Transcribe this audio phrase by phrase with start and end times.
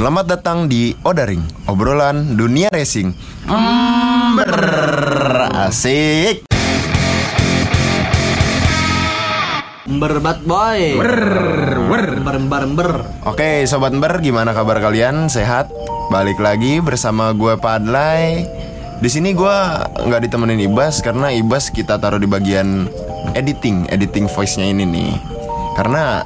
[0.00, 3.12] Selamat datang di Odaring, obrolan dunia racing.
[3.44, 4.56] Ember,
[5.52, 6.48] asik.
[9.84, 10.96] Berbat boy.
[10.96, 11.16] Ber,
[11.84, 12.90] ber, ber, ber, ber.
[13.28, 15.28] Oke, sobat Ember, gimana kabar kalian?
[15.28, 15.68] Sehat?
[16.08, 18.48] Balik lagi bersama gue Padlay.
[19.04, 22.88] Di sini gue nggak ditemenin Ibas karena Ibas kita taruh di bagian
[23.36, 25.12] editing, editing voice-nya ini nih.
[25.76, 26.24] Karena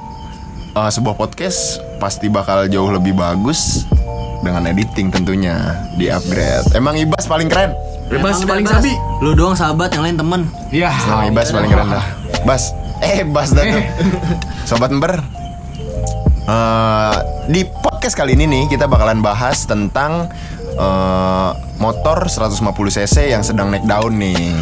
[0.79, 3.89] uh, sebuah podcast pasti bakal jauh lebih bagus
[4.45, 5.56] dengan editing tentunya
[5.97, 6.77] di upgrade.
[6.77, 7.73] Emang Ibas paling keren.
[8.12, 8.92] Bebas Emang paling sabi.
[9.24, 10.41] Lu doang sahabat, yang lain temen.
[10.69, 10.93] Iya.
[11.09, 12.05] Emang Ibas paling keren dah.
[12.45, 13.84] Bas, eh Bas dah tuh.
[14.69, 15.16] Sobat Ember.
[16.45, 17.16] Eh,
[17.48, 20.29] di podcast kali ini nih kita bakalan bahas tentang
[20.77, 22.68] eh, motor 150
[23.01, 24.52] cc yang sedang naik daun nih.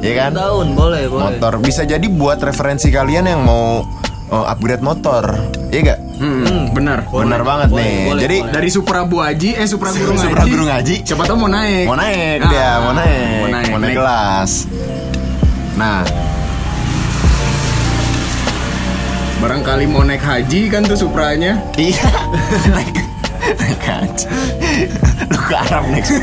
[0.00, 0.30] Iya kan?
[0.32, 1.28] Daun, boleh, boleh.
[1.28, 3.84] Motor bisa jadi buat referensi kalian yang mau
[4.32, 5.36] eh, upgrade motor.
[5.68, 6.05] Iya gak?
[6.16, 7.04] Hmm, benar.
[7.06, 8.00] Benar banget boleh, nih.
[8.06, 8.52] boleh, Jadi boleh.
[8.52, 10.24] Dari Supra Bu Haji, eh Supra Guru Ngaji.
[10.26, 10.96] Supra Guru Ngaji.
[11.02, 11.84] Siapa tahu mau naik.
[11.84, 13.68] mau naik Nah, dia, mau naik, Mau naik.
[13.68, 14.50] mau naik kelas.
[15.74, 16.00] Nah,
[19.36, 21.60] Barangkali mau naik haji kan tuh Supranya.
[21.76, 22.08] Iya
[22.74, 22.96] Naik
[23.52, 24.24] Naik haji
[25.28, 26.16] Lu ke Arab next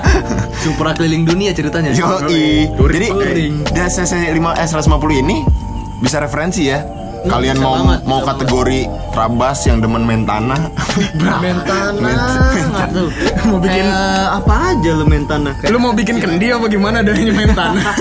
[0.66, 1.94] Supra keliling dunia ceritanya.
[1.94, 3.54] Touring, Jadi touring.
[3.64, 4.90] Dari CC 5 S 150
[5.22, 5.46] ini
[6.02, 6.82] Bisa referensi ya
[7.20, 8.80] Kalian bisa mau banget, mau kategori
[9.10, 10.60] Trabas yang demen main tanah?
[11.42, 12.18] Main tanah.
[13.42, 15.52] Mau bikin- Kayak apa aja lu main tanah?
[15.58, 17.82] Kayak Lu mau bikin kendi apa gimana dari main tanah?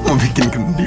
[0.00, 0.84] Mau bikin kendi.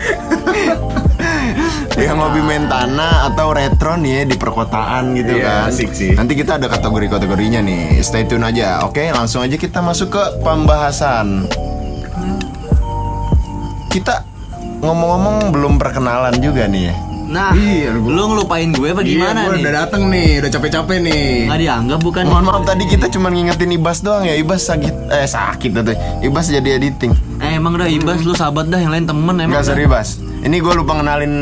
[1.95, 5.69] Yang hobi main tanah atau retro nih ya di perkotaan gitu Iya, kan.
[5.69, 6.11] asik sih.
[6.11, 7.99] Nanti kita ada kategori-kategorinya nih.
[7.99, 9.07] Stay tune aja Oke?
[9.09, 11.47] Langsung aja kita masuk ke pembahasan.
[13.87, 14.25] Kita
[14.83, 19.55] ngomong-ngomong belum perkenalan juga nih ya Nah, Iya, lu ngelupain gue apa gimana iya, gua
[19.55, 19.63] nih?
[19.65, 21.25] udah dateng nih, udah capek-capek nih.
[21.49, 22.23] Nggak dianggap bukan?
[22.29, 26.45] Mohon maaf tadi kita cuma ngingetin Ibas doang ya Ibas sakit Eh sakit tuh Ibas
[26.45, 27.09] jadi editing
[27.41, 29.49] Eh, emang dah Ibas lu sahabat dah, yang lain temen emang.
[29.49, 29.69] Enggak dah.
[29.71, 30.09] serius Bas
[30.45, 31.33] Ini gue lupa ngenalin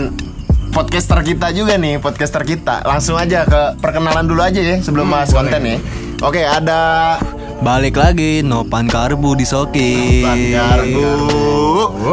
[0.72, 5.28] podcaster kita juga nih Podcaster kita Langsung aja ke perkenalan dulu aja ya Sebelum bahas
[5.30, 5.76] konten ya
[6.22, 7.18] Oke ada
[7.62, 10.26] Balik lagi, Nopan Karbu di Soki.
[10.26, 11.14] Ban Garbu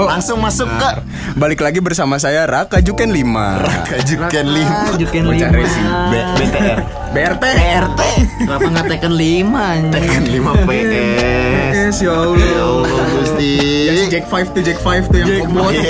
[0.05, 0.91] Langsung masuk ke
[1.35, 3.65] Balik lagi bersama saya Raka Juken 5.
[3.87, 5.57] Kajukan Ah, 5 Juken Bocah lima.
[5.57, 5.87] racing.
[6.07, 6.79] B- BTR
[7.09, 7.45] BRT.
[7.81, 8.01] RT
[8.39, 9.63] Kenapa nggak Tekken lima?
[9.73, 9.93] anjing?
[9.95, 12.61] Tekan 5 PS Yes, ya Ya Allah.
[12.61, 13.53] Allah Gusti
[13.89, 15.81] si Jack 5 tuh Jack 5 tuh yang five.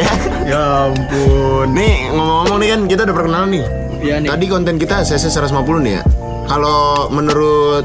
[0.47, 1.67] Ya ampun.
[1.73, 3.65] Nih ngomong-ngomong nih kan kita udah perkenalan nih
[3.99, 4.29] Iya nih.
[4.31, 6.03] Tadi konten kita CC 150 nih ya
[6.47, 6.79] Kalau
[7.11, 7.83] menurut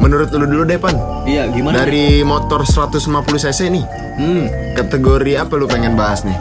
[0.00, 0.96] Menurut lu dulu deh Pan
[1.28, 1.84] Iya, gimana?
[1.84, 3.04] Dari motor 150
[3.36, 3.84] cc nih
[4.20, 4.52] Hmm.
[4.76, 6.36] Kategori apa lu pengen bahas nih?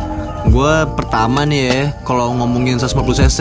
[0.52, 3.40] Gue pertama nih ya, kalau ngomongin 150 cc,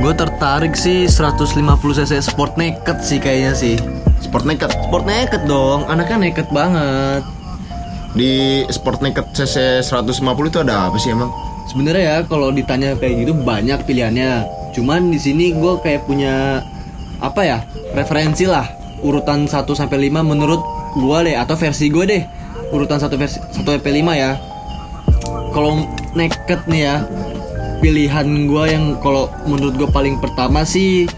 [0.00, 3.76] gue tertarik sih 150 cc sport naked sih kayaknya sih.
[4.20, 7.24] Sport Naked Sport naked dong, anaknya naked banget.
[8.12, 11.32] Di Sport Naked cc 150 itu ada apa sih emang?
[11.68, 14.44] Sebenarnya ya kalau ditanya kayak gitu banyak pilihannya.
[14.76, 16.62] Cuman di sini gue kayak punya
[17.20, 17.58] apa ya
[17.92, 18.64] referensi lah
[19.00, 20.60] urutan 1 sampai 5 menurut
[20.92, 22.22] gue deh atau versi gue deh
[22.70, 24.30] urutan 1 versi 1 sampai 5 ya.
[25.50, 26.96] Kalau naked nih ya
[27.78, 31.08] pilihan gue yang kalau menurut gue paling pertama sih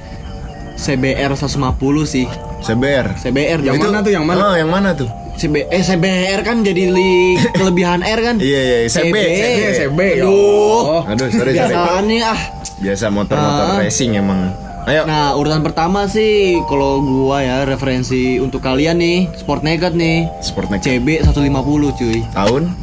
[0.74, 1.68] CBR 150
[2.04, 2.26] sih.
[2.62, 4.38] CBR CBR Yang jadi mana tuh yang mana?
[4.40, 5.10] Oh, yang mana tuh?
[5.32, 8.36] CB, eh CBR kan jadi li, kelebihan R kan?
[8.36, 10.00] Iya, iya, CB, CB, CB.
[10.20, 11.02] Aduh.
[11.08, 11.72] Aduh, sorry, sorry.
[11.72, 12.38] Biasaan nih ah.
[12.78, 13.78] Biasa motor-motor Ah.
[13.80, 14.52] racing emang.
[14.82, 15.06] Ayo.
[15.06, 20.26] Nah, urutan pertama sih kalau gua ya referensi untuk kalian nih, Sport Naked nih.
[20.42, 21.54] Sport Naked CB 150
[21.94, 22.18] cuy.
[22.32, 22.74] tahun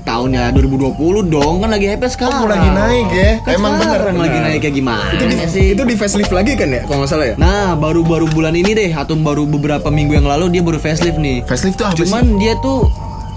[0.00, 0.96] Tahunnya 2020
[1.28, 2.42] dong, kan lagi hype sekarang.
[2.42, 3.30] Oh, lagi naik ya.
[3.40, 3.88] Kan Emang bener.
[3.94, 5.66] sekarang lagi naik kayak gimana Itu di, sih?
[5.72, 7.34] itu di facelift lagi kan ya kalau nggak salah ya?
[7.36, 11.44] Nah, baru-baru bulan ini deh atau baru beberapa minggu yang lalu dia baru facelift nih.
[11.44, 12.36] Facelift tuh apa Cuman sih?
[12.36, 12.88] dia tuh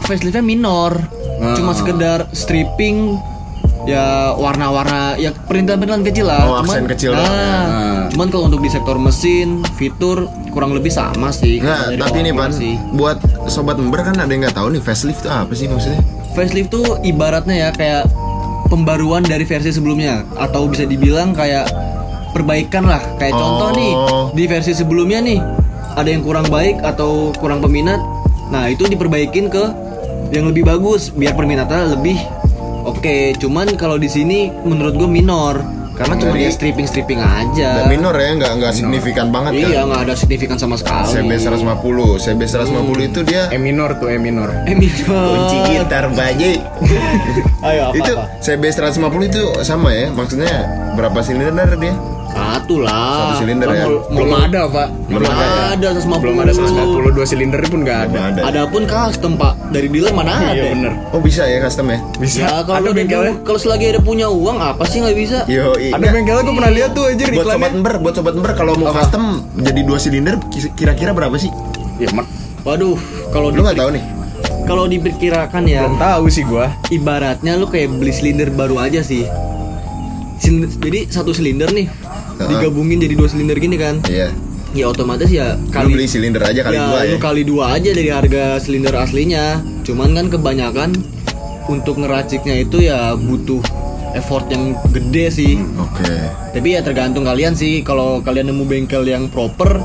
[0.01, 0.97] faceliftnya minor.
[1.39, 1.53] Ah.
[1.53, 3.19] Cuma sekedar stripping
[3.83, 6.41] ya warna-warna ya perintilan-perintilan kecil lah.
[6.43, 7.51] Oh, aksen kecil Nah, doang ya.
[7.51, 8.01] Ah.
[8.09, 11.59] cuman kalau untuk di sektor mesin, fitur kurang lebih sama sih.
[11.59, 12.73] Dari tapi awal Pan, sih.
[12.93, 15.99] buat sobat member kan ada yang nggak tahu nih facelift tuh apa sih maksudnya?
[16.31, 18.03] Facelift tuh ibaratnya ya kayak
[18.67, 21.67] pembaruan dari versi sebelumnya atau bisa dibilang kayak
[22.31, 23.01] perbaikan lah.
[23.17, 23.75] Kayak contoh Oh.
[23.75, 23.91] nih
[24.33, 25.39] di versi sebelumnya nih
[25.93, 28.01] ada yang kurang baik atau kurang peminat.
[28.49, 29.63] Nah, itu diperbaikin ke
[30.29, 32.17] yang lebih bagus biar peminatnya lebih
[32.85, 33.35] oke.
[33.39, 37.85] Cuman kalau di sini menurut gue minor karena cuma dia stripping stripping aja.
[37.85, 39.69] Dan minor ya, nggak nggak signifikan banget kan?
[39.69, 41.05] Iya, nggak ada signifikan sama sekali.
[41.05, 44.49] CB 150, CB 150 itu dia E minor tuh E minor.
[44.65, 45.21] Eh minor.
[45.37, 46.57] kunci gitar bayi.
[47.69, 48.25] Ayo apa, itu apa?
[48.41, 50.09] CB 150 itu sama ya?
[50.09, 50.53] Maksudnya
[50.97, 51.93] berapa silinder dia?
[52.33, 53.29] Satu lah.
[53.29, 53.85] Satu silinder ya?
[53.85, 54.87] mau- Belum ada, Pak.
[55.05, 56.19] Belum ada 150.
[56.19, 58.17] Belum ada 150 dua silinder pun nggak ada.
[58.27, 58.41] Ada.
[58.45, 60.51] Adapun custom pak dari dealer mana ada?
[60.51, 60.91] Iya bener.
[61.09, 61.99] Oh bisa ya custom ya?
[62.17, 62.37] Bisa.
[62.39, 63.33] Ya kalau ada ada bengkelnya.
[63.41, 65.37] kalau selagi ada punya uang apa sih nggak bisa?
[65.45, 68.73] Yo, Ada bengkelnya gue pernah lihat tuh aja buat sobat ember, buat sobat ember kalau
[68.75, 69.23] mau custom
[69.55, 70.35] jadi dua silinder
[70.73, 71.53] kira-kira berapa sih?
[71.95, 72.09] Ya.
[72.63, 72.97] Waduh,
[73.29, 74.03] kalau Lu nggak tahu nih?
[74.63, 76.71] kalau diperkirakan ya Belum tahu sih gua.
[76.87, 79.27] ibaratnya lu kayak beli silinder baru aja sih.
[80.35, 81.87] Sin- jadi satu silinder nih
[82.49, 83.99] Digabungin jadi dua silinder gini kan?
[84.07, 84.31] Iya.
[84.73, 87.11] Ya otomatis ya Lu kali beli silinder aja kali ya, dua ya.
[87.13, 89.61] lu kali dua aja dari harga silinder aslinya.
[89.85, 90.89] Cuman kan kebanyakan
[91.69, 93.61] untuk ngeraciknya itu ya butuh
[94.17, 95.53] effort yang gede sih.
[95.77, 96.09] Oke.
[96.53, 97.85] Tapi ya tergantung kalian sih.
[97.85, 99.77] Kalau kalian nemu bengkel yang proper,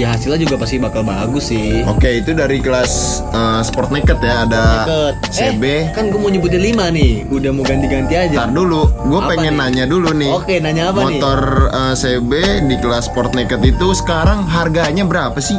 [0.00, 1.84] ya hasilnya juga pasti bakal bagus sih.
[1.84, 5.14] Oke, itu dari kelas eh, Sport Naked ya, ada Deket.
[5.32, 5.62] CB.
[5.64, 7.12] Eh, kan gue mau nyebutin 5 nih.
[7.28, 8.36] Udah mau ganti-ganti aja.
[8.44, 9.60] Ntar dulu, gue pengen nih?
[9.60, 10.32] nanya dulu nih.
[10.32, 11.20] Oke, nanya apa nih?
[11.20, 11.40] Motor
[11.70, 12.30] eh, CB
[12.70, 15.58] di kelas Sport Naked itu sekarang harganya berapa sih?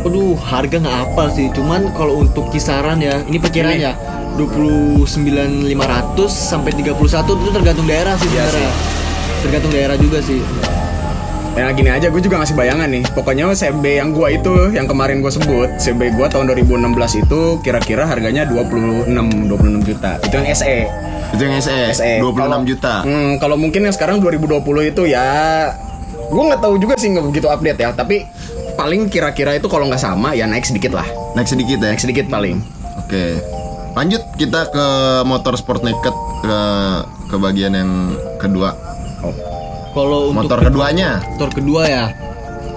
[0.00, 1.52] Aduh, harga nggak apa sih.
[1.52, 3.92] Cuman kalau untuk kisaran ya, ini perkiraan ya.
[4.40, 5.76] 29.500
[6.30, 8.72] sampai 31 itu tergantung daerah sih Iya sebenarnya.
[9.44, 10.40] Tergantung daerah juga sih.
[11.50, 13.02] Ya gini aja, gue juga ngasih bayangan nih.
[13.10, 16.88] Pokoknya CB yang gua itu, yang kemarin gue sebut, CB gua tahun 2016
[17.20, 20.16] itu kira-kira harganya 26, 26 juta.
[20.22, 20.76] Itu yang SE.
[21.30, 22.12] Itu yang SE, SE.
[22.18, 22.94] 26 Kalau- juta.
[23.02, 25.26] Hmm, kalau mungkin yang sekarang 2020 itu ya,
[26.30, 27.90] gue nggak tahu juga sih nggak begitu update ya.
[27.92, 28.24] Tapi
[28.74, 31.04] paling kira-kira itu kalau nggak sama ya naik sedikit lah,
[31.34, 31.92] Naik sedikit ya.
[31.92, 32.62] naik sedikit paling.
[32.96, 33.36] Oke.
[33.92, 34.86] Lanjut kita ke
[35.26, 36.58] motor Sport Naked ke
[37.26, 37.90] ke bagian yang
[38.38, 38.70] kedua.
[39.20, 39.34] Oh.
[39.90, 41.10] Kalau untuk Motor keduanya.
[41.26, 42.04] motor kedua ya,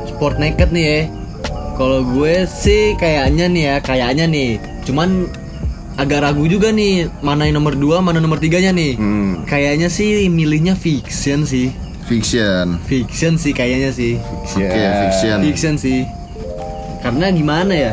[0.07, 0.99] Sport Naked nih ya.
[1.73, 4.49] Kalau gue sih kayaknya nih ya, kayaknya nih.
[4.83, 5.29] Cuman
[5.93, 8.93] agak ragu juga nih mana yang nomor 2 mana nomor tiganya nih.
[8.93, 11.69] Hmm, Kayaknya sih milihnya fiction sih.
[12.03, 12.77] fiction.
[12.83, 14.17] Fiction sih kayaknya sih.
[14.53, 14.69] Oke,
[15.01, 15.37] fiction.
[15.41, 16.03] Fiction sih.
[16.99, 17.91] Karena gimana ya?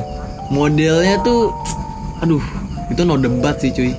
[0.49, 1.55] Modelnya tuh
[2.19, 2.43] aduh,
[2.87, 3.93] itu no debat sih cuy.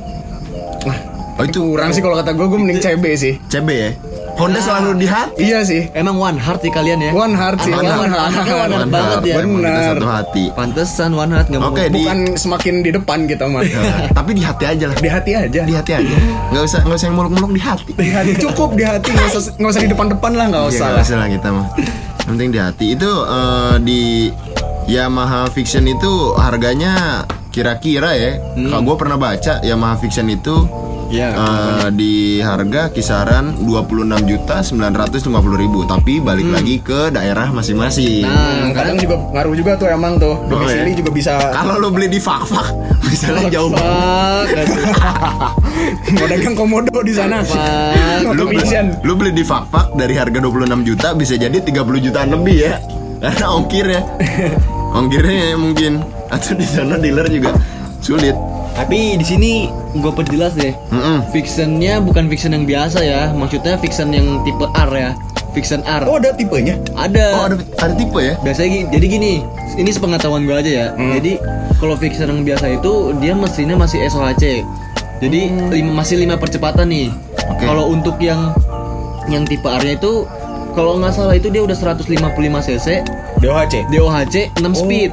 [0.83, 0.97] Nah,
[1.37, 3.33] Oh itu kurang sih kalau kata gue, gue mending CB sih.
[3.47, 3.89] CB ya.
[4.37, 5.43] Honda selalu di hati.
[5.43, 5.81] Iya sih.
[5.93, 7.11] Emang one heart sih kalian ya?
[7.13, 7.71] One heart sih.
[7.71, 8.31] One heart.
[8.31, 9.35] Anaknya one heart banget ya.
[9.39, 9.83] Benar.
[9.93, 10.43] satu hati.
[10.51, 11.69] Pantesan one heart nggak mau.
[11.69, 13.61] Oke, di Bukan semakin di depan kita mah.
[13.61, 14.97] Nah, tapi di hati aja lah.
[14.97, 15.61] Di hati aja.
[15.61, 16.15] Di hati aja.
[16.49, 17.91] Nggak usah nggak usah yang muluk-muluk di hati.
[17.93, 20.87] Di hati cukup di hati nggak usah nggak usah di depan-depan lah nggak Iya, usah
[20.89, 21.03] lah.
[21.03, 21.67] usah lah kita mah.
[22.21, 22.85] Yang penting di hati.
[22.95, 24.01] Itu eh, di
[24.87, 28.31] Yamaha Fiction itu harganya kira-kira ya.
[28.55, 28.71] Hmm.
[28.71, 30.65] Kalau gue pernah baca Yamaha Fiction itu
[31.11, 31.29] Iya.
[31.29, 35.19] eh, di harga kisaran 26 juta 950
[35.53, 36.55] ribu tapi balik Hmm.
[36.55, 38.23] lagi ke daerah masing-masing.
[38.23, 40.39] Nah, kadang juga ngaruh juga tuh emang tuh.
[40.47, 40.97] Domisili ya?
[40.97, 42.67] juga bisa kalau lo beli di fak-fak
[43.11, 44.65] misalnya jauh banget.
[46.15, 47.43] mau dagang komodo di sana.
[48.23, 48.63] Lu beli,
[49.03, 52.73] lu beli di fak-fak dari harga 26 juta bisa jadi 30 jutaan lebih ya.
[53.19, 54.01] Karena ongkirnya.
[54.91, 56.01] Ongkirnya ya mungkin.
[56.27, 57.51] Atau di sana dealer juga
[57.99, 58.33] sulit
[58.81, 59.51] Tapi di sini
[59.93, 60.73] gue perjelas deh.
[60.89, 61.21] Mm-mm.
[61.29, 63.29] Fictionnya bukan fiction yang biasa ya.
[63.29, 65.11] Maksudnya fiction yang tipe R ya.
[65.51, 66.07] Fiction R.
[66.07, 67.35] oh ada tipenya Ada.
[67.35, 69.43] oh ada ada tipe ya Biasanya jadi gini,
[69.75, 70.87] ini sepengetahuan gue aja ya.
[70.95, 71.11] Hmm.
[71.19, 71.37] Jadi
[71.75, 74.63] kalau fiction yang biasa itu dia mesinnya masih SOHC.
[75.21, 77.11] Jadi lima, masih lima percepatan nih.
[77.51, 77.67] Oke.
[77.67, 78.55] Kalau untuk yang
[79.29, 80.25] yang tipe R-nya itu
[80.71, 82.07] kalau nggak salah itu dia udah 155
[82.39, 82.87] cc,
[83.43, 85.11] DOHC DOHC 6 speed.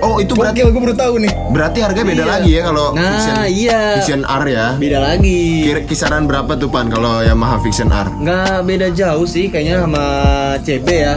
[0.00, 2.30] Oh itu berarti Gokil gue baru tahu nih berarti harga beda Iya.
[2.30, 3.80] lagi ya kalau Nah, fiction iya.
[3.96, 5.40] fiction R ya Beda lagi.
[5.62, 10.04] Kira kisaran berapa tuh pan kalau Yamaha Fiction R nggak beda jauh sih kayaknya sama
[10.58, 11.14] CB ya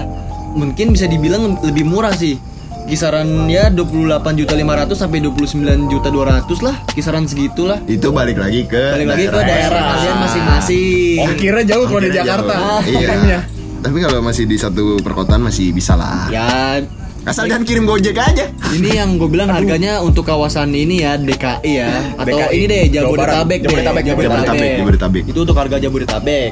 [0.54, 2.38] mungkin bisa dibilang lebih murah sih
[2.84, 3.96] kisaran ya 28
[4.36, 5.56] juta 500 sampai 29
[5.88, 11.18] juta 200 lah kisaran segitulah itu balik lagi ke balik lagi ke daerah kalian masing-masing
[11.18, 12.84] oh kira jauh kalau di Jakarta jauh.
[12.94, 13.40] Iya.
[13.80, 16.28] Tapi kalau masih di satu perkotaan masih bisa lah.
[16.30, 16.80] ya
[17.24, 18.52] Asal jangan kirim Gojek aja.
[18.76, 21.88] ini yang gue bilang harganya untuk kawasan ini ya DKI ya
[22.20, 22.84] atau DKI, ini deh.
[22.92, 25.24] Jabodetabek deh Jabodetabek, Jabodetabek, Jabodetabek.
[25.32, 26.52] itu untuk harga Jabodetabek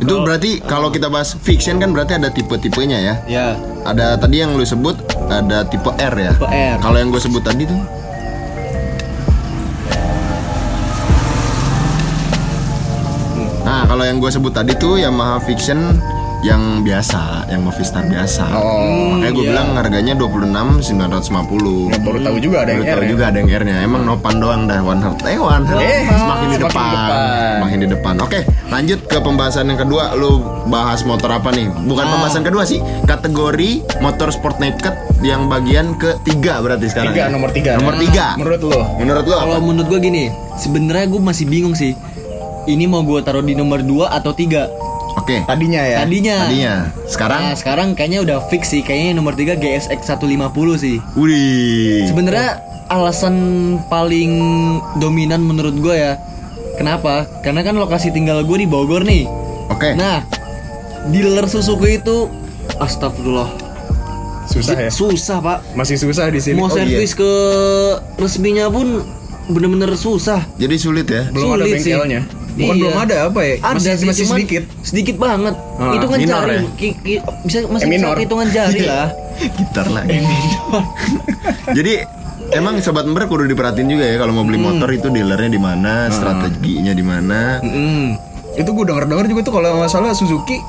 [0.00, 3.14] Itu berarti kalau kita bahas fiction kan berarti ada tipe-tipenya ya.
[3.26, 3.46] ya
[3.84, 4.96] Ada tadi yang lu sebut
[5.28, 6.32] ada tipe R ya.
[6.32, 6.76] Tipe R.
[6.80, 7.80] Kalau yang gue sebut tadi tuh
[13.64, 15.96] Nah, kalau yang gue sebut tadi tuh Yamaha Fiction
[16.44, 18.44] yang biasa, yang Movistar biasa.
[18.52, 19.50] Oh, Makanya gue iya.
[19.50, 21.88] bilang harganya 26 950.
[21.88, 23.08] Nggak baru tahu juga ada yang Baru tahu R ya.
[23.08, 23.76] juga ada yang R-nya.
[23.80, 25.18] Emang Nopan doang dah One Heart.
[25.24, 26.84] Eh One Heart Eh, semakin di depan.
[26.92, 27.08] depan.
[27.56, 28.14] Semakin di depan.
[28.20, 30.04] Oke, lanjut ke pembahasan yang kedua.
[30.12, 30.30] Lu
[30.66, 31.64] bahas motor apa nih?
[31.80, 32.10] Bukan Ah.
[32.12, 32.78] pembahasan kedua sih.
[33.04, 37.10] Kategori motor sport naked yang bagian ketiga berarti sekarang.
[37.10, 37.32] tiga ya?
[37.32, 38.26] nomor tiga Nomor tiga.
[38.36, 40.24] menurut lo Menurut lu Kalau menurut gue gini,
[40.54, 41.96] sebenarnya gue masih bingung sih.
[42.64, 44.68] Ini mau gue taruh di nomor 2 atau 3
[45.14, 45.46] Oke.
[45.46, 45.96] Tadinya ya.
[46.02, 46.38] Tadinya.
[46.46, 46.74] Tadinya.
[47.06, 48.82] Sekarang Nah, sekarang kayaknya udah fix sih.
[48.82, 50.98] Kayaknya nomor 3 GSX 150 sih.
[51.14, 52.04] Wih.
[52.06, 52.58] Sebenarnya
[52.90, 53.34] alasan
[53.86, 54.32] paling
[54.98, 56.18] dominan menurut gue ya.
[56.74, 57.30] Kenapa?
[57.40, 59.24] Karena kan lokasi tinggal gue di Bogor nih.
[59.70, 59.94] Oke.
[59.94, 60.26] Nah,
[61.08, 62.26] dealer Suzuki itu
[62.76, 63.48] astagfirullah.
[64.44, 64.90] Susah ya.
[64.92, 65.58] Susah, Pak.
[65.72, 66.58] Masih susah di sini.
[66.58, 66.84] Mau Oh, iya.
[66.84, 67.30] servis ke
[68.18, 69.00] resminya pun
[69.48, 70.44] bener-bener susah.
[70.56, 71.28] Jadi sulit ya.
[71.32, 71.94] belum ada Sulit sih.
[72.54, 72.80] Bukan Iya.
[72.80, 73.54] belum ada apa ya?
[73.58, 74.62] Ada masih sih, masih sedikit.
[74.80, 75.54] Sedikit banget.
[75.74, 76.54] Ah, hitungan minor jari.
[76.54, 76.60] ya?
[76.74, 78.14] Ki- ki- bisa masih Eh, bisa minor.
[78.16, 79.06] hitungan jari lah.
[79.34, 80.18] Gitar lagi.
[81.76, 81.92] Jadi
[82.52, 86.06] emang sobat ember kudu diperhatiin juga ya kalau mau beli motor itu dealernya di mana,
[86.08, 87.58] strateginya di mana.
[87.60, 88.06] Mm.
[88.54, 90.62] Itu gue denger dengar juga tuh kalau nggak salah Suzuki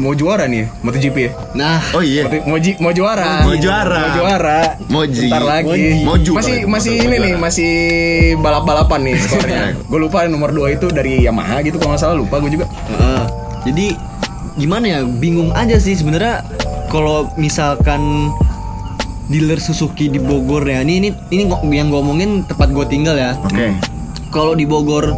[0.00, 1.30] mau juara nih MotoGP ya.
[1.52, 2.24] Nah, Oh iya.
[2.42, 3.44] Mau, ji- mau juara.
[3.44, 3.98] Mau juara.
[4.00, 4.58] Mau juara.
[4.82, 5.28] Moji.
[5.28, 5.68] Bentar lagi.
[5.68, 5.90] Moji.
[6.02, 7.70] Moju Masih masih ini mau nih, masih
[8.38, 9.62] balap-balapan nih skornya.
[9.90, 12.66] gue lupa nomor 2 itu dari Yamaha gitu kalau nggak salah lupa gue juga.
[12.88, 13.22] Heeh.
[13.62, 13.86] jadi
[14.56, 15.00] gimana ya?
[15.04, 16.42] Bingung aja sih sebenarnya
[16.88, 18.32] kalau misalkan
[19.28, 20.80] dealer Suzuki di Bogor ya.
[20.80, 23.38] Ini ini ini yang gue omongin tempat gue tinggal ya.
[23.38, 23.76] Oke.
[24.30, 25.14] Kalau di Bogor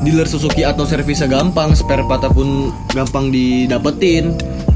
[0.00, 4.34] dealer Suzuki atau servisnya gampang, spare part pun gampang didapetin.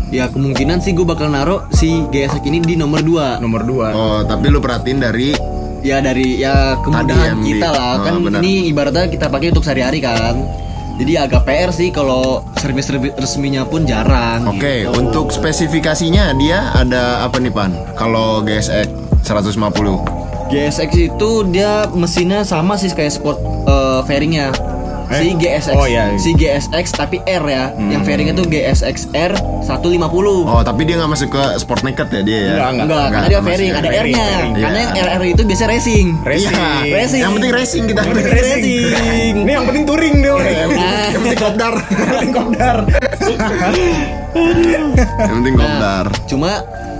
[0.09, 3.90] Ya kemungkinan sih gue bakal naruh si GSX ini di nomor 2 Nomor 2.
[3.90, 5.35] Oh, tapi lu perhatiin dari
[5.83, 8.40] Ya dari ya kemudahan di- kita lah Oh, kan benar.
[8.40, 10.40] ini ibaratnya kita pakai untuk sehari-hari kan.
[10.95, 12.87] Jadi agak PR sih kalau servis
[13.19, 14.47] resminya pun jarang.
[14.49, 14.95] Oke, gitu.
[14.95, 17.75] untuk spesifikasinya dia ada apa nih, Pan?
[17.93, 18.88] Kalau GSX
[19.21, 20.00] 150.
[20.47, 24.54] GSX itu dia mesinnya sama sih kayak sport eh, fairingnya.
[25.06, 26.11] Si GSX, Oh, iya.
[26.16, 27.64] si GSX tapi R ya.
[27.73, 30.00] Yang fairingnya tuh GSX R 150.
[30.44, 32.50] Oh, tapi dia nggak masuk ke sport naked ya dia ya?
[32.50, 34.26] Enggak, Enggak, Enggak, karena dia fairing, ada fairing, R-nya.
[34.26, 34.52] fairing.
[34.54, 34.84] Karena Iya.
[34.84, 36.06] yang RR itu biasa racing.
[36.20, 36.54] Racing.
[36.54, 36.94] Iya.
[36.94, 37.20] Racing.
[37.20, 38.00] Yang penting racing kita.
[38.00, 39.34] Yang penting racing.
[39.37, 40.32] Ini yang penting touring deh.
[40.75, 41.06] Nah.
[41.06, 41.75] Yang penting kopdar.
[41.76, 42.76] Yang penting kopdar.
[44.34, 46.06] Yang penting kopdar.
[46.26, 46.50] Cuma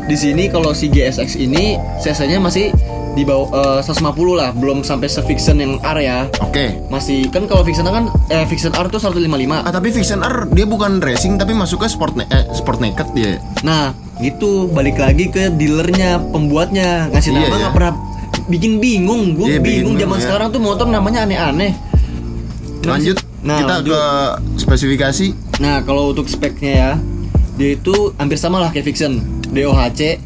[0.05, 2.71] di sini kalau si GSX ini cc-nya masih
[3.15, 6.19] di bawah eh, 150 lah, belum sampai se-Vixen yang R ya.
[6.39, 6.83] Oke.
[6.87, 9.63] Masih kan kalau Vixen kan eh Vixen R tuh 155.
[9.63, 13.39] Ah, tapi Vision R dia bukan racing tapi masuk ke sport eh, sport naked dia.
[13.63, 17.61] Nah, gitu balik lagi ke dealernya, pembuatnya ngasih Iya, nama iya.
[17.63, 17.93] nggak pernah
[18.45, 19.23] bikin bingung.
[19.35, 20.25] Gue Iya, bikin bingung zaman bingung, ya.
[20.27, 21.73] sekarang tuh motor namanya aneh-aneh.
[22.85, 23.93] Lanjut Nah, kita lanjut.
[23.93, 24.03] ke
[24.57, 25.27] spesifikasi.
[25.61, 26.91] Nah, kalau untuk speknya ya,
[27.55, 29.21] dia itu hampir sama lah kayak Vixen,
[29.53, 30.17] DOHC.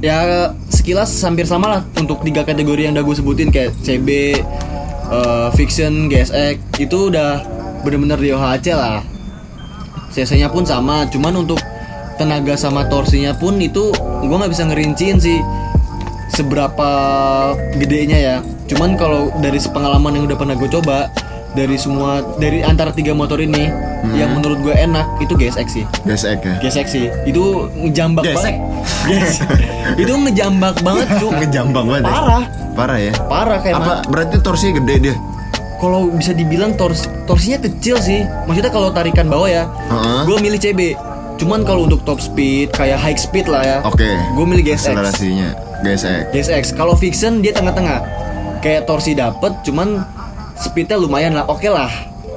[0.00, 4.08] Ya sekilas hampir sama lah untuk tiga kategori yang udah gue sebutin kayak CB,
[5.12, 7.44] eh, Vixen, GSX itu udah
[7.84, 9.04] bener-bener DOHC lah.
[10.14, 11.58] CC-nya pun sama, cuman untuk
[12.14, 13.90] tenaga sama torsinya pun itu
[14.22, 15.42] gue nggak bisa ngerinciin sih
[16.32, 16.90] seberapa
[17.76, 18.36] gedenya ya.
[18.70, 21.10] Cuman kalau dari pengalaman yang udah pernah gue coba
[21.54, 23.70] dari semua dari antara tiga motor ini
[24.12, 25.84] yang menurut gue enak itu GSX sih.
[26.04, 26.54] GSX ya.
[26.60, 27.06] GSX sih.
[27.24, 28.54] Itu ngejambak Gesek.
[28.58, 29.63] banget.
[29.94, 31.30] Itu ngejambak banget tuh.
[31.38, 32.02] Ngejambang banget.
[32.02, 32.10] ya?
[32.10, 32.42] Parah.
[32.74, 33.12] Parah ya.
[33.24, 35.16] Parah kayak Apa ma- berarti torsinya gede dia?
[35.74, 38.24] kalau bisa dibilang tors torsinya kecil sih.
[38.46, 40.20] Maksudnya kalau tarikan bawah ya, Heeh.
[40.24, 40.80] gue milih CB.
[41.36, 43.78] Cuman kalau untuk top speed kayak high speed lah ya.
[43.84, 44.06] Oke.
[44.32, 44.94] Gue milih GSX.
[44.94, 45.48] Akselerasinya
[45.82, 46.22] GSX.
[46.30, 46.64] GSX.
[46.72, 48.00] Kalau Vixen dia tengah-tengah.
[48.58, 50.00] Kayak torsi dapet, cuman
[50.56, 51.44] speednya lumayan lah.
[51.44, 51.90] Oke lah.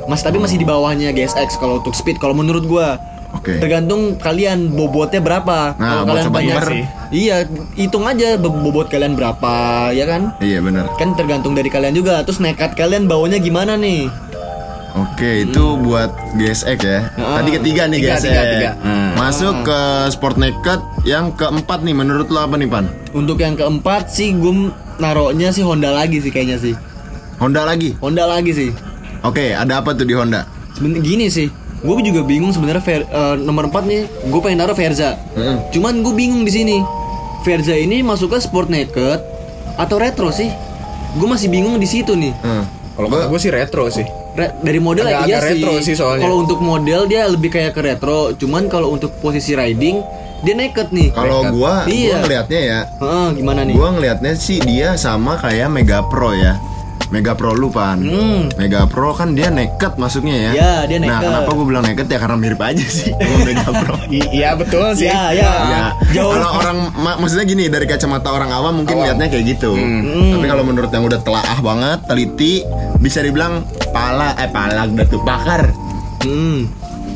[0.06, 2.20] Mas tapi masih di bawahnya GSX kalau untuk speed.
[2.20, 3.00] Kalau menurut gua.
[3.38, 3.62] Oke.
[3.62, 5.78] Tergantung kalian bobotnya berapa.
[5.78, 6.84] Nah, kalau kalian banyak sih.
[7.08, 7.46] Iya,
[7.78, 9.54] hitung aja bobot kalian berapa,
[9.94, 10.34] ya kan?
[10.42, 10.90] Iya benar.
[10.98, 12.26] Kan tergantung dari kalian juga.
[12.26, 14.10] Terus nekat kalian bawanya gimana nih?
[14.98, 17.00] Oke, itu buat GSX ya.
[17.22, 17.38] Ah.
[17.38, 18.26] Tadi ketiga nih Tiga, GSX.
[18.26, 18.70] tiga, tiga.
[18.82, 19.12] Hmm.
[19.14, 19.80] Masuk ke
[20.10, 22.90] Sport Naked yang keempat nih menurut lo apa nih, Pan?
[23.14, 26.74] Untuk yang keempat sih gue naruhnya sih Honda lagi sih kayaknya sih.
[27.38, 27.94] Honda lagi.
[28.02, 28.70] Honda lagi sih.
[29.22, 30.50] Oke, ada apa tuh di Honda?
[30.74, 31.46] Sebenarnya gini sih,
[31.80, 35.14] gue juga bingung sebenarnya eh, nomor 4 nih, gue pengen naruh Verza.
[35.32, 35.56] Heeh.
[35.72, 36.78] Cuman gue bingung di sini.
[37.40, 39.20] Verza ini masuk ke sport naked
[39.76, 40.50] atau retro sih?
[41.14, 42.34] Gue masih bingung di situ nih.
[42.38, 42.66] Hmm.
[42.92, 44.04] Kalau kata gue sih retro sih.
[44.34, 45.50] Re- dari model Agak- iya agak sih.
[45.56, 46.24] retro sih soalnya.
[46.24, 48.34] Kalau untuk model dia lebih kayak ke retro.
[48.34, 50.02] Cuman kalau untuk posisi riding
[50.40, 51.10] dia naked nih.
[51.10, 52.20] Kalau gua Iya.
[52.20, 53.74] ngelihatnya ya, Heeh, gimana nih?
[53.74, 56.58] gua ngelihatnya sih dia sama kayak Mega Pro ya.
[57.08, 57.98] Mega Pro lu pan.
[57.98, 58.52] Hmm.
[58.54, 60.52] Mega Pro kan dia naked masuknya ya.
[60.52, 61.24] Iya, dia Nah, naked.
[61.26, 63.96] kenapa gua bilang naked ya karena mirip aja sih sama Mega Pro.
[64.10, 65.08] Iya betul sih.
[65.08, 65.52] Iya, iya.
[66.10, 69.06] Ya, kalau orang ma- maksudnya gini dari kacamata orang awam mungkin Awam.
[69.08, 69.72] lihatnya kayak gitu.
[69.72, 70.36] Hmm.
[70.36, 72.54] Tapi kalau menurut yang udah telaah banget, teliti,
[72.98, 75.72] bisa dibilang pala eh pala udah tuh pakar.
[76.22, 76.68] Hmm.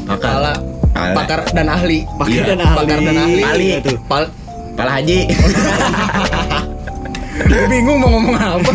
[0.07, 0.55] Pala,
[0.91, 1.13] Pala.
[1.13, 2.03] pakar dan ahli.
[2.13, 2.77] Pakar Iya, dan ahli.
[2.77, 3.41] Pakar dan ahli.
[3.41, 3.67] Ahli.
[3.77, 3.91] Itu.
[4.05, 4.23] Pal
[4.71, 5.19] Pala haji.
[7.43, 8.71] Gue bingung mau ngomong apa.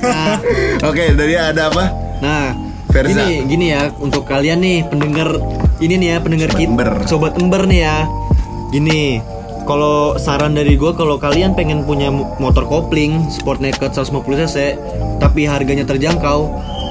[0.00, 0.36] Nah,
[0.82, 1.84] Oke, dari ada apa?
[2.16, 2.56] nah
[2.88, 3.12] Verza.
[3.12, 5.28] gini gini ya untuk kalian nih pendengar
[5.78, 6.90] ini nih ya pendengar Sobat kita, Ember.
[7.04, 7.96] sobat ember nih ya.
[8.68, 9.20] Gini,
[9.62, 14.56] kalau saran dari gue kalau kalian pengen punya mo- motor kopling sport naked 150 cc
[15.16, 16.48] tapi harganya terjangkau,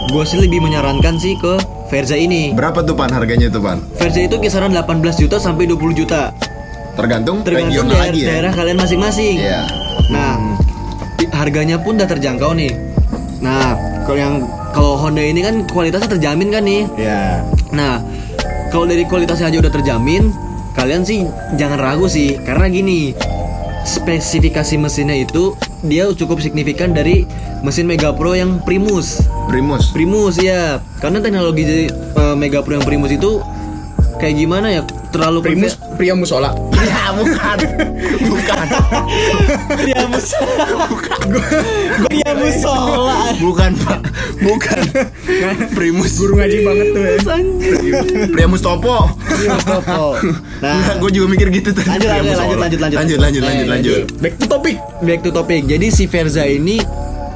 [0.08, 2.50] gue sih lebih menyarankan sih ke Verza ini.
[2.52, 3.82] Berapa tuh pan harganya tuh pan?
[3.96, 6.30] Verza itu kisaran 18 juta sampai 20 juta.
[6.94, 8.28] Tergantung, Tergantung regional daerah, lagi ya.
[8.32, 9.36] daerah kalian masing-masing.
[9.38, 9.62] Iya.
[10.08, 10.32] Nah,
[11.36, 12.72] harganya pun udah terjangkau nih.
[13.44, 13.76] Nah,
[14.08, 14.36] kalau yang
[14.72, 16.84] kalau Honda ini kan kualitasnya terjamin kan nih.
[16.96, 17.44] Ya.
[17.76, 18.00] Nah,
[18.72, 20.32] kalau dari kualitasnya aja udah terjamin,
[20.76, 21.28] kalian sih
[21.60, 23.12] jangan ragu sih, karena gini,
[23.84, 25.54] spesifikasi mesinnya itu
[25.86, 27.28] dia cukup signifikan dari
[27.62, 29.22] mesin Mega Pro yang Primus.
[29.48, 29.94] Primus.
[29.94, 33.40] Primus ya, karena teknologi eh, Mega Pro yang Primus itu
[34.18, 34.82] kayak gimana ya?
[35.14, 36.52] Terlalu Primus pria musola.
[36.86, 37.58] Ya bukan.
[38.30, 38.66] bukan.
[39.80, 40.28] Primus.
[41.98, 43.18] Primus sola.
[43.40, 44.00] Bukan, Pak.
[44.44, 44.80] Bukan.
[45.74, 46.14] Primus.
[46.20, 47.18] Guru ngaji banget tuh ya.
[48.30, 49.10] Primus Topo.
[49.26, 50.20] Primus Topo.
[50.62, 51.90] Nah, gue juga mikir gitu tadi.
[51.90, 52.98] Lanjut, lanjut, lanjut, lanjut, lanjut.
[53.00, 54.02] lanjut, lanjut, lanjut, lanjut.
[54.20, 54.76] Back to topic.
[55.02, 55.62] back to topic.
[55.66, 56.80] Jadi si Verza ini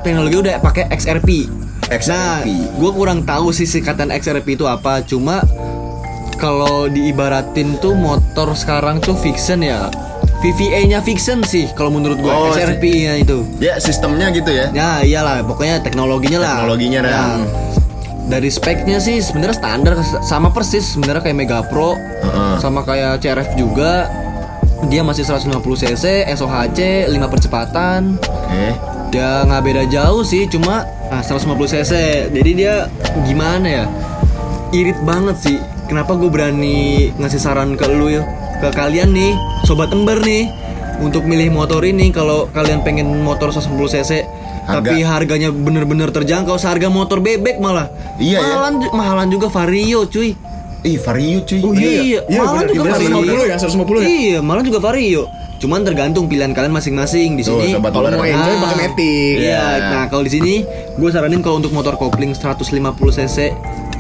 [0.06, 1.48] teknologi udah pakai XRP.
[1.90, 2.12] XRP.
[2.14, 2.46] Nah,
[2.78, 5.02] gue kurang tahu sih singkatan XRP itu apa.
[5.04, 5.42] Cuma
[6.40, 9.92] kalau diibaratin tuh motor sekarang tuh fiction ya.
[10.40, 13.44] VVA-nya fiction sih kalau menurut gue Oh, XRP-nya itu.
[13.60, 14.72] Ya sistemnya gitu ya.
[14.72, 16.64] Ya iyalah, pokoknya teknologinya lah.
[16.64, 17.12] Teknologinya dah.
[17.12, 17.38] Nah,
[18.32, 19.94] dari speknya sih sebenarnya standar
[20.24, 22.56] sama persis sebenarnya kayak Mega Pro, Heeh.
[22.64, 24.08] sama kayak CRF juga.
[24.88, 28.16] Dia masih 150 cc, SOHC, 5 percepatan.
[28.16, 28.72] Oke.
[29.12, 31.92] Ya nggak beda jauh sih, cuma nah, 150 cc.
[32.32, 32.88] Jadi dia
[33.28, 33.86] gimana ya?
[34.72, 35.60] Irit banget sih.
[35.90, 36.78] Kenapa gue berani
[37.18, 38.22] ngasih saran ke lu ya?
[38.62, 40.46] Ke kalian nih, sobat ember nih,
[41.02, 44.12] untuk milih motor ini kalau kalian pengen motor 150 cc
[44.62, 44.86] Harga.
[44.86, 47.90] tapi harganya bener-bener terjangkau seharga motor bebek malah.
[48.22, 48.46] Iya, ya.
[48.46, 50.38] mahalan, mahalan juga Vario cuy.
[50.82, 51.60] Ih, Vario cuy.
[51.60, 52.70] Oh iya, Iya, malah bener.
[52.70, 53.10] juga Vario.
[53.10, 54.08] 150 ya, 150 ya?
[54.08, 55.24] Iya, malah juga Vario.
[55.58, 57.74] Cuman tergantung pilihan kalian masing-masing di sini.
[57.74, 59.36] Kalau mau enjoy pakai Matic.
[59.42, 59.64] Iya, Iya.
[59.90, 60.54] nah kalau di sini
[60.96, 62.70] gue saranin kalau untuk motor kopling 150
[63.10, 63.38] cc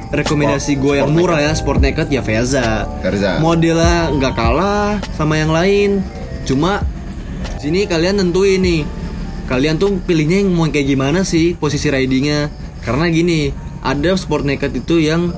[0.10, 2.22] rekomendasi gue yang murah ya sport naked ya.
[2.26, 2.89] Verza.
[3.41, 6.02] Modelnya nggak kalah sama yang lain.
[6.45, 6.82] Cuma
[7.62, 8.82] sini kalian tentuin nih.
[9.50, 12.54] Kalian tuh pilihnya yang mau kayak gimana sih posisi ridingnya?
[12.86, 13.50] Karena gini,
[13.82, 15.34] ada sport naked itu yang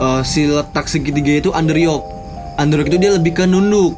[0.00, 2.04] eh, si letak segitiga itu under yoke.
[2.56, 3.96] Under yoke itu dia lebih ke nunduk.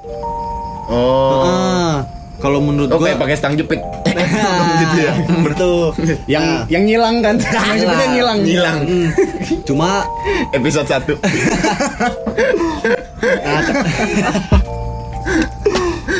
[0.91, 1.43] Oh.
[1.47, 2.05] Ah,
[2.43, 3.81] kalau menurut Oke, gue pakai stang jepit.
[4.15, 5.13] Gitu ya.
[5.47, 5.85] Betul.
[6.27, 7.35] Yang Nah, yang ngilang kan.
[7.41, 8.39] Yang sebutnya ngilang.
[8.43, 8.79] Ngilang.
[8.87, 9.09] Hmm.
[9.65, 9.91] Cuma
[10.53, 11.15] Episode 1.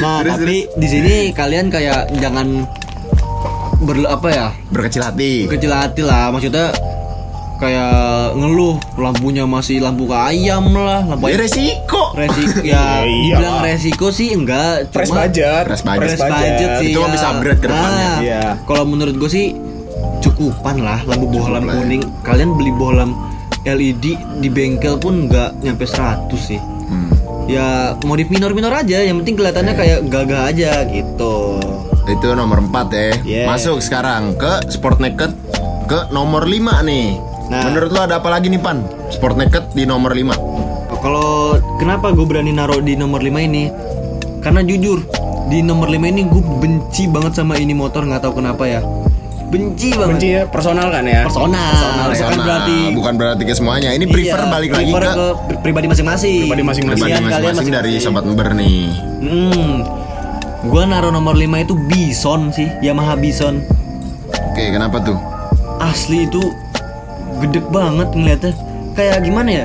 [0.01, 2.67] nah Terus, tapi di sini kalian kayak jangan
[3.81, 5.45] ber apa ya Berkecil hati.
[5.47, 6.73] kecil hati lah maksudnya
[7.57, 7.95] kayak
[8.35, 12.03] ngeluh lampunya masih lampu ke ayam lah lampu Ya ayam resiko.
[12.13, 13.63] resiko ya Ya dibilang iyalah.
[13.65, 15.65] resiko sih enggak Press cuma budget.
[15.65, 16.01] Press budget.
[16.01, 17.09] press budget sih Itu ya.
[17.09, 18.11] bisa upgrade ke depannya.
[18.11, 18.43] Nah, Iya.
[18.65, 19.47] kalau menurut gue sih
[20.21, 21.73] cukupan lah lampu bohlam ya.
[21.75, 23.11] kuning kalian beli bohlam
[23.65, 24.05] LED
[24.39, 27.09] di bengkel pun nggak nyampe 100 sih Hmm.
[27.47, 27.67] ya
[28.03, 31.57] modif minor-minor aja yang penting kelihatannya kayak gagah aja gitu
[32.05, 33.09] Itu nomor 4 ya.
[33.25, 33.47] Yeah.
[33.47, 35.33] Masuk sekarang ke Sport Naked
[35.85, 37.17] ke nomor 5 nih.
[37.47, 37.61] Nah.
[37.65, 38.81] Menurut lo ada apa lagi nih, Pan?
[39.09, 40.57] Sport Naked di nomor 5.
[40.97, 43.69] kalau kenapa gue berani naruh di nomor 5 ini
[44.41, 45.05] karena jujur
[45.45, 48.81] di nomor 5 ini gue benci banget sama ini motor nggak tahu kenapa ya
[49.45, 51.23] benci banget Benci ya personal kan ya.
[51.23, 53.93] personal, bukan Personal, berarti bukan berarti ke semuanya.
[53.93, 56.85] Ini prefer Iya, balik lagi prefer ke, pri- pribadi masing-masing Pribadi masing-masing.
[56.97, 58.81] pribadi Kalian- kalian masing-masing dari sobat member nih.
[59.21, 59.75] Hmm.
[60.65, 63.61] Gua naruh nomor 5 itu Bison sih, Yamaha Bison.
[64.49, 65.21] Oke, kenapa tuh?
[65.77, 66.41] Asli itu
[67.43, 68.53] gede banget ngeliatnya.
[68.95, 69.65] Kayak gimana ya?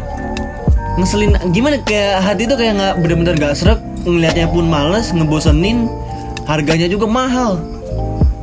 [0.97, 5.87] Ngeselin gimana kayak hati tuh kayak nggak bener-bener gak serak ngelihatnya pun males, ngebosenin,
[6.49, 7.61] harganya juga mahal.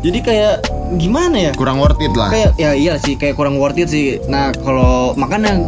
[0.05, 0.55] Jadi kayak
[1.01, 1.53] gimana ya?
[1.57, 2.31] Kurang worth it lah.
[2.31, 4.23] Kayak ya iya sih kayak kurang worth it sih.
[4.31, 5.59] Nah, kalau makanya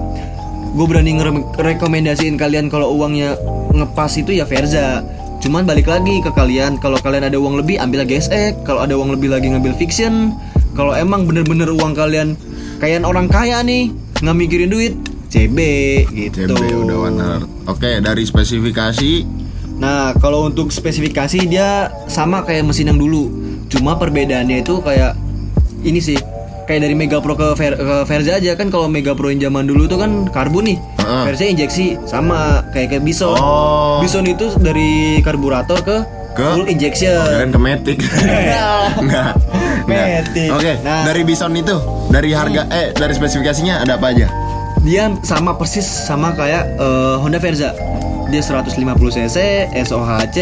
[0.77, 3.35] gue berani ngerekomendasiin kalian kalau uangnya
[3.75, 5.03] ngepas itu ya Verza.
[5.39, 9.15] Cuman balik lagi ke kalian, kalau kalian ada uang lebih ambil GSX, kalau ada uang
[9.15, 10.35] lebih lagi ngambil fiction.
[10.75, 12.39] Kalau emang bener-bener uang kalian
[12.79, 14.95] kayak orang kaya nih, nggak mikirin duit,
[15.29, 15.59] CB
[16.09, 16.49] gitu.
[16.49, 17.47] CB udah one heart.
[17.67, 19.13] Oke, dari spesifikasi
[19.79, 23.31] Nah, kalau untuk spesifikasi dia sama kayak mesin yang dulu.
[23.69, 25.15] Cuma perbedaannya itu kayak
[25.81, 26.19] ini sih.
[26.67, 29.65] Kayak dari Mega Pro ke, Ver- ke Verza aja kan kalau Mega Pro yang zaman
[29.65, 30.79] dulu tuh kan karbon nih.
[30.99, 33.33] Verza injeksi sama kayak kayak Bison.
[33.33, 34.03] Oh.
[34.03, 35.97] Bison itu dari karburator ke,
[36.35, 36.59] Ke?
[36.59, 37.15] full injection.
[37.25, 37.99] keren ke Matic.
[38.19, 38.99] Enggak.
[38.99, 39.33] Enggak.
[39.87, 40.49] Matic.
[40.53, 41.07] Oke, Nah.
[41.07, 41.77] dari Bison itu,
[42.09, 44.29] dari harga eh dari spesifikasinya ada apa aja?
[44.83, 47.75] dia sama persis sama kayak eh, Honda Verza.
[48.29, 48.77] Dia 150
[49.09, 49.37] cc,
[49.89, 50.39] SOHC,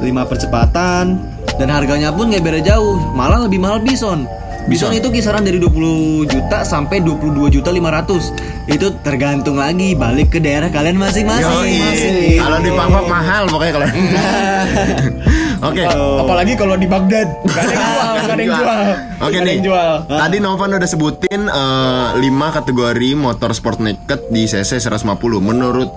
[0.00, 1.20] 5 percepatan
[1.60, 4.24] dan harganya pun nggak beda jauh, malah lebih mahal Bison.
[4.64, 8.68] Bison itu kisaran dari 20 juta sampai 22 juta 500.
[8.72, 12.40] Itu tergantung lagi balik ke daerah kalian masing-masing.
[12.40, 13.88] Kalau di Papua mahal pokoknya kalau.
[15.60, 15.84] Oke.
[15.84, 18.78] Apalagi kalau di Baghdad, gak ada yang jual, gak ada yang jual.
[19.20, 19.58] Oke ada nih.
[19.60, 19.92] jual.
[20.06, 22.16] Tadi Novan udah sebutin 5
[22.56, 25.04] kategori motor sport naked di CC 150.
[25.38, 25.90] Menurut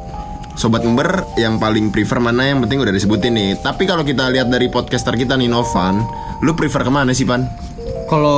[0.54, 3.58] Sobat Member yang paling prefer mana yang penting udah disebutin nih.
[3.58, 6.04] Tapi kalau kita lihat dari podcaster kita nih Novan,
[6.40, 7.48] lu prefer ke mana sih Pan?
[8.06, 8.38] Kalau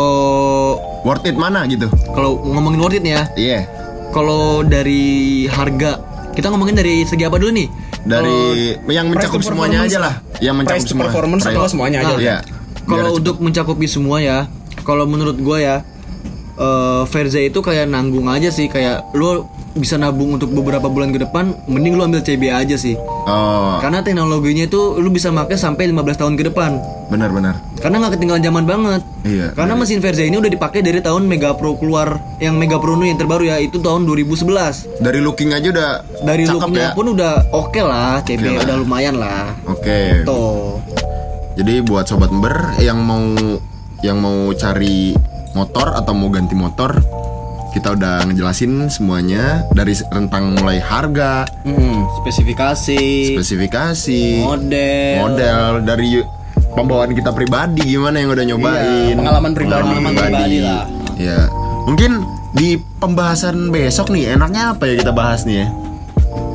[1.01, 1.85] Worth it mana gitu?
[2.07, 3.59] kalau ngomongin worth it ya, Iya.
[4.09, 5.03] Kalau dari
[5.45, 5.99] harga,
[6.31, 7.67] kita ngomongin dari segi apa dulu nih?
[8.05, 8.37] Dari
[8.87, 10.13] yang price mencakup semuanya aja lah.
[10.37, 11.03] Yang mencakup Price to semua.
[11.09, 12.13] performance atau semuanya aja.
[12.13, 12.37] Nah, Iya.
[12.85, 14.45] Kalau untuk mencakupi semua ya,
[14.85, 15.75] kalau menurut gua ya,
[16.55, 19.43] eh Verza itu kayak nanggung aja sih, kayak lu
[19.75, 22.95] bisa nabung untuk beberapa bulan ke depan, mending lu ambil CB aja sih.
[23.27, 26.79] Oh, Karena teknologinya itu lu bisa pakai sampai 15 tahun ke depan.
[27.05, 27.61] benar-benar.
[27.77, 29.01] Karena nggak ketinggalan zaman banget.
[29.21, 29.53] Iya.
[29.53, 33.13] Karena mesin Verza ini udah dipakai dari tahun Mega Pro keluar, yang Mega Pro yang
[33.13, 34.87] terbaru ya, itu tahun 2011.
[34.97, 35.91] Dari looking aja udah
[36.23, 36.95] Dari cakep looknya ya.
[36.95, 38.63] pun udah oke lah, CB Oke lah.
[38.63, 39.53] udah lumayan lah.
[39.67, 40.23] Oke.
[40.23, 40.81] Tuh.
[41.55, 43.21] Jadi buat sobat member yang mau
[44.01, 45.13] yang mau cari
[45.55, 46.99] motor atau mau ganti motor,
[47.71, 51.47] kita udah ngejelasin semuanya dari rentang mulai harga,
[52.21, 56.19] Spesifikasi, spesifikasi, model, model dari
[56.75, 59.81] pembawaan kita pribadi gimana yang udah nyobain, pengalaman pribadi.
[59.87, 60.83] Pengalaman pribadi lah.
[61.15, 61.39] Ya,
[61.87, 62.11] mungkin
[62.55, 65.67] di pembahasan besok nih enaknya apa ya kita bahas nih ya?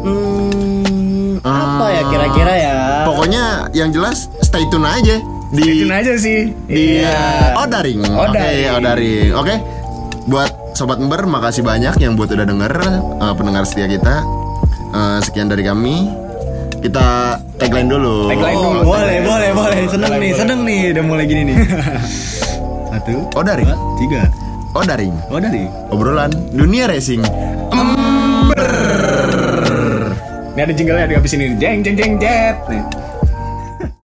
[0.04, 2.76] Hmm, apa ya kira-kira ya?
[3.08, 6.54] Pokoknya yang jelas stay tune aja di Itu aja sih.
[6.66, 7.58] di Iya.
[7.58, 8.00] Odaring.
[8.06, 8.70] Oke, Odaring.
[8.78, 9.30] Odaring.
[9.34, 9.54] Oke.
[10.30, 12.72] Buat sobat member makasih banyak yang buat udah denger
[13.18, 14.22] eh, pendengar setia kita.
[14.90, 16.06] Eh, sekian dari kami.
[16.80, 18.32] Kita tagline dulu.
[18.32, 18.80] Tagline dulu.
[18.88, 19.78] boleh, boleh, boleh.
[19.90, 21.56] Seneng nih, seneng nih udah mulai gini nih.
[22.90, 23.68] Satu, Odaring.
[23.68, 24.22] dua, tiga.
[24.70, 25.14] Odaring.
[25.34, 25.66] Oh dari.
[25.90, 27.26] Obrolan dunia racing.
[30.50, 31.58] Ini ada jinglenya di habis ini.
[31.58, 32.54] Jeng jeng jeng jet.
[32.70, 32.82] Nih.